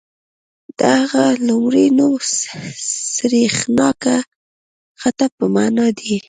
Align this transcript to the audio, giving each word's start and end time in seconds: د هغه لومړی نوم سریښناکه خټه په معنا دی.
د 0.77 0.79
هغه 0.99 1.25
لومړی 1.47 1.85
نوم 1.97 2.13
سریښناکه 3.17 4.17
خټه 5.01 5.27
په 5.37 5.45
معنا 5.55 5.87
دی. 5.99 6.13